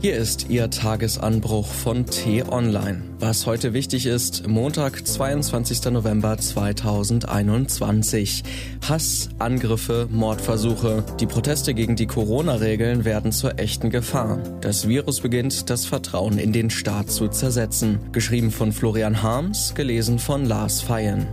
[0.00, 3.02] Hier ist Ihr Tagesanbruch von T-Online.
[3.18, 5.86] Was heute wichtig ist, Montag, 22.
[5.86, 8.44] November 2021.
[8.88, 11.02] Hass, Angriffe, Mordversuche.
[11.18, 14.38] Die Proteste gegen die Corona-Regeln werden zur echten Gefahr.
[14.60, 17.98] Das Virus beginnt, das Vertrauen in den Staat zu zersetzen.
[18.12, 21.26] Geschrieben von Florian Harms, gelesen von Lars Feyen.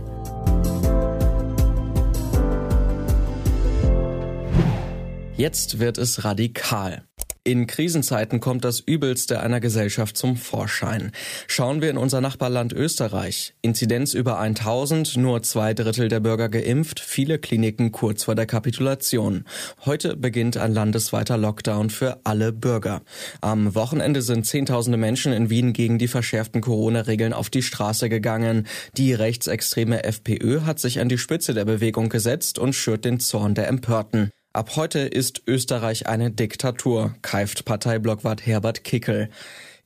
[5.36, 7.04] Jetzt wird es radikal.
[7.46, 11.12] In Krisenzeiten kommt das Übelste einer Gesellschaft zum Vorschein.
[11.46, 13.54] Schauen wir in unser Nachbarland Österreich.
[13.62, 19.44] Inzidenz über 1000, nur zwei Drittel der Bürger geimpft, viele Kliniken kurz vor der Kapitulation.
[19.84, 23.02] Heute beginnt ein landesweiter Lockdown für alle Bürger.
[23.42, 28.66] Am Wochenende sind Zehntausende Menschen in Wien gegen die verschärften Corona-Regeln auf die Straße gegangen.
[28.96, 33.54] Die rechtsextreme FPÖ hat sich an die Spitze der Bewegung gesetzt und schürt den Zorn
[33.54, 34.32] der Empörten.
[34.56, 39.28] Ab heute ist Österreich eine Diktatur, keift Parteiblockwart Herbert Kickel.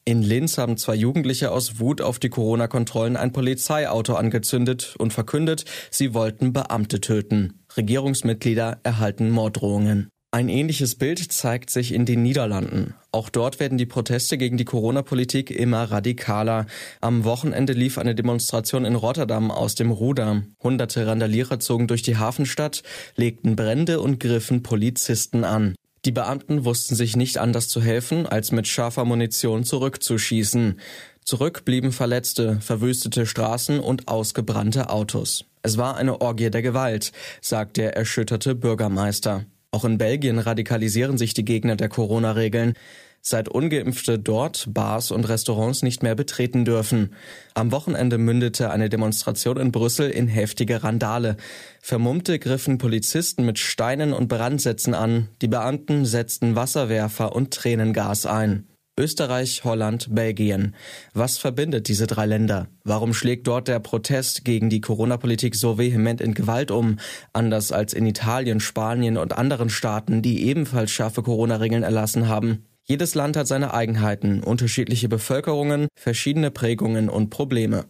[0.04, 5.64] In Linz haben zwei Jugendliche aus Wut auf die Corona-Kontrollen ein Polizeiauto angezündet und verkündet,
[5.90, 7.64] sie wollten Beamte töten.
[7.76, 10.08] Regierungsmitglieder erhalten Morddrohungen.
[10.32, 12.94] Ein ähnliches Bild zeigt sich in den Niederlanden.
[13.10, 16.66] Auch dort werden die Proteste gegen die Corona-Politik immer radikaler.
[17.00, 20.44] Am Wochenende lief eine Demonstration in Rotterdam aus dem Ruder.
[20.62, 22.84] Hunderte Randalierer zogen durch die Hafenstadt,
[23.16, 25.74] legten Brände und griffen Polizisten an.
[26.04, 30.78] Die Beamten wussten sich nicht anders zu helfen, als mit scharfer Munition zurückzuschießen.
[31.24, 35.46] Zurück blieben Verletzte, verwüstete Straßen und ausgebrannte Autos.
[35.62, 39.44] Es war eine Orgie der Gewalt, sagt der erschütterte Bürgermeister.
[39.72, 42.74] Auch in Belgien radikalisieren sich die Gegner der Corona-Regeln,
[43.22, 47.14] seit ungeimpfte dort Bars und Restaurants nicht mehr betreten dürfen.
[47.54, 51.36] Am Wochenende mündete eine Demonstration in Brüssel in heftige Randale.
[51.80, 58.66] Vermummte griffen Polizisten mit Steinen und Brandsätzen an, die Beamten setzten Wasserwerfer und Tränengas ein.
[58.98, 60.74] Österreich, Holland, Belgien.
[61.14, 62.68] Was verbindet diese drei Länder?
[62.84, 66.98] Warum schlägt dort der Protest gegen die Corona-Politik so vehement in Gewalt um,
[67.32, 72.66] anders als in Italien, Spanien und anderen Staaten, die ebenfalls scharfe Corona-Regeln erlassen haben?
[72.84, 77.84] Jedes Land hat seine Eigenheiten, unterschiedliche Bevölkerungen, verschiedene Prägungen und Probleme.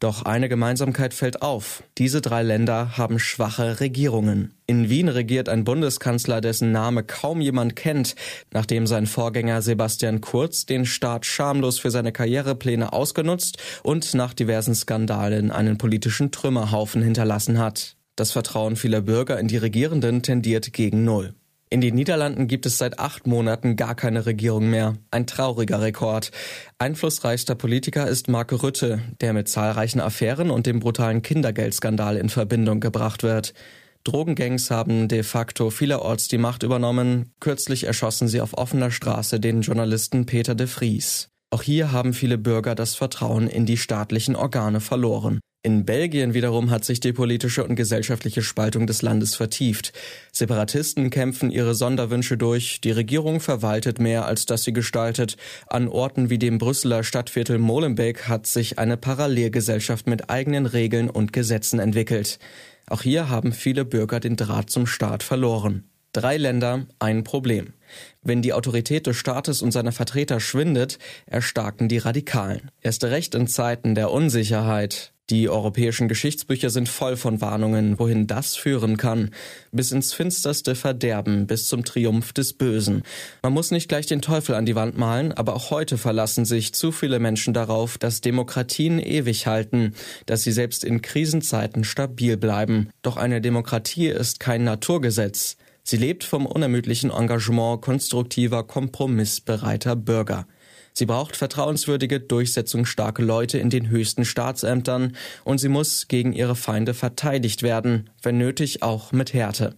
[0.00, 1.82] Doch eine Gemeinsamkeit fällt auf.
[1.98, 4.54] Diese drei Länder haben schwache Regierungen.
[4.66, 8.14] In Wien regiert ein Bundeskanzler, dessen Name kaum jemand kennt,
[8.52, 14.74] nachdem sein Vorgänger Sebastian Kurz den Staat schamlos für seine Karrierepläne ausgenutzt und nach diversen
[14.74, 17.96] Skandalen einen politischen Trümmerhaufen hinterlassen hat.
[18.16, 21.34] Das Vertrauen vieler Bürger in die Regierenden tendiert gegen Null.
[21.74, 24.94] In den Niederlanden gibt es seit acht Monaten gar keine Regierung mehr.
[25.10, 26.30] Ein trauriger Rekord.
[26.78, 32.78] Einflussreichster Politiker ist Mark Rütte, der mit zahlreichen Affären und dem brutalen Kindergeldskandal in Verbindung
[32.78, 33.54] gebracht wird.
[34.04, 37.32] Drogengangs haben de facto vielerorts die Macht übernommen.
[37.40, 41.33] Kürzlich erschossen sie auf offener Straße den Journalisten Peter de Vries.
[41.54, 45.38] Auch hier haben viele Bürger das Vertrauen in die staatlichen Organe verloren.
[45.62, 49.92] In Belgien wiederum hat sich die politische und gesellschaftliche Spaltung des Landes vertieft.
[50.32, 55.36] Separatisten kämpfen ihre Sonderwünsche durch, die Regierung verwaltet mehr, als dass sie gestaltet.
[55.68, 61.32] An Orten wie dem Brüsseler Stadtviertel Molenbeek hat sich eine Parallelgesellschaft mit eigenen Regeln und
[61.32, 62.40] Gesetzen entwickelt.
[62.88, 65.84] Auch hier haben viele Bürger den Draht zum Staat verloren.
[66.14, 67.72] Drei Länder, ein Problem.
[68.22, 72.70] Wenn die Autorität des Staates und seiner Vertreter schwindet, erstarken die Radikalen.
[72.80, 78.54] Erst recht in Zeiten der Unsicherheit, die europäischen Geschichtsbücher sind voll von Warnungen, wohin das
[78.54, 79.30] führen kann.
[79.72, 83.02] Bis ins finsterste Verderben, bis zum Triumph des Bösen.
[83.42, 86.74] Man muss nicht gleich den Teufel an die Wand malen, aber auch heute verlassen sich
[86.74, 89.94] zu viele Menschen darauf, dass Demokratien ewig halten,
[90.26, 92.90] dass sie selbst in Krisenzeiten stabil bleiben.
[93.02, 95.56] Doch eine Demokratie ist kein Naturgesetz.
[95.86, 100.46] Sie lebt vom unermüdlichen Engagement konstruktiver, kompromissbereiter Bürger.
[100.94, 106.94] Sie braucht vertrauenswürdige, durchsetzungsstarke Leute in den höchsten Staatsämtern und sie muss gegen ihre Feinde
[106.94, 109.74] verteidigt werden, wenn nötig auch mit Härte.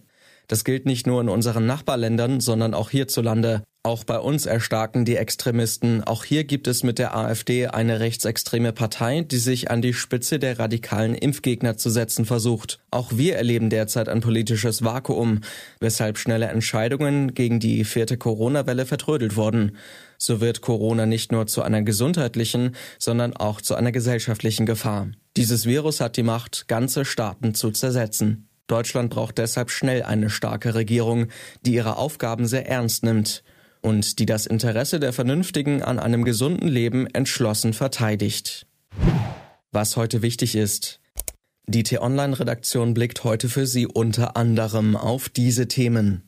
[0.47, 3.63] Das gilt nicht nur in unseren Nachbarländern, sondern auch hierzulande.
[3.87, 6.03] Auch bei uns erstarken die Extremisten.
[6.03, 10.39] Auch hier gibt es mit der AfD eine rechtsextreme Partei, die sich an die Spitze
[10.39, 12.79] der radikalen Impfgegner zu setzen versucht.
[12.91, 15.39] Auch wir erleben derzeit ein politisches Vakuum,
[15.79, 19.77] weshalb schnelle Entscheidungen gegen die vierte Corona-Welle vertrödelt wurden.
[20.17, 25.07] So wird Corona nicht nur zu einer gesundheitlichen, sondern auch zu einer gesellschaftlichen Gefahr.
[25.37, 28.49] Dieses Virus hat die Macht, ganze Staaten zu zersetzen.
[28.67, 31.27] Deutschland braucht deshalb schnell eine starke Regierung,
[31.65, 33.43] die ihre Aufgaben sehr ernst nimmt
[33.87, 38.67] und die das Interesse der Vernünftigen an einem gesunden Leben entschlossen verteidigt.
[39.71, 40.99] Was heute wichtig ist.
[41.67, 46.23] Die T-Online-Redaktion blickt heute für Sie unter anderem auf diese Themen.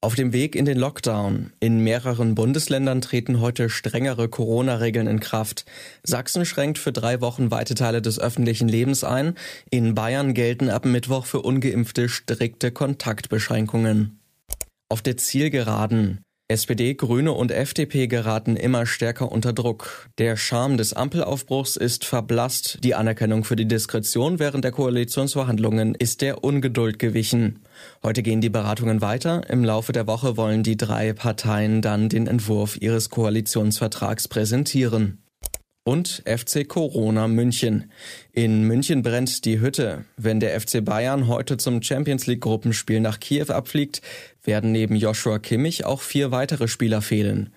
[0.00, 1.52] Auf dem Weg in den Lockdown.
[1.58, 5.66] In mehreren Bundesländern treten heute strengere Corona-Regeln in Kraft.
[6.04, 9.34] Sachsen schränkt für drei Wochen weite Teile des öffentlichen Lebens ein.
[9.70, 14.20] In Bayern gelten ab Mittwoch für ungeimpfte strikte Kontaktbeschränkungen.
[14.88, 16.20] Auf der Zielgeraden.
[16.50, 20.10] SPD, Grüne und FDP geraten immer stärker unter Druck.
[20.18, 22.80] Der Charme des Ampelaufbruchs ist verblasst.
[22.82, 27.60] Die Anerkennung für die Diskretion während der Koalitionsverhandlungen ist der Ungeduld gewichen.
[28.02, 29.48] Heute gehen die Beratungen weiter.
[29.48, 35.18] Im Laufe der Woche wollen die drei Parteien dann den Entwurf ihres Koalitionsvertrags präsentieren
[35.84, 37.90] und FC Corona München.
[38.32, 40.04] In München brennt die Hütte.
[40.16, 44.02] Wenn der FC Bayern heute zum Champions League Gruppenspiel nach Kiew abfliegt,
[44.44, 47.50] werden neben Joshua Kimmich auch vier weitere Spieler fehlen.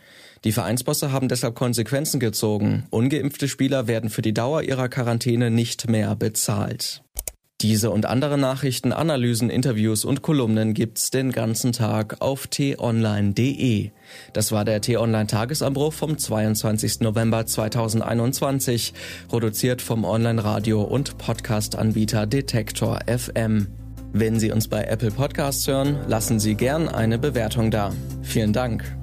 [0.43, 2.85] Die Vereinsbosse haben deshalb Konsequenzen gezogen.
[2.89, 7.01] Ungeimpfte Spieler werden für die Dauer ihrer Quarantäne nicht mehr bezahlt.
[7.63, 13.91] Diese und andere Nachrichten, Analysen, Interviews und Kolumnen gibt's den ganzen Tag auf t-online.de.
[14.33, 16.99] Das war der T-Online Tagesanbruch vom 22.
[16.99, 18.93] November 2021,
[19.29, 23.67] produziert vom Online-Radio und Podcast-Anbieter Detektor FM.
[24.11, 27.93] Wenn Sie uns bei Apple Podcasts hören, lassen Sie gern eine Bewertung da.
[28.23, 29.02] Vielen Dank.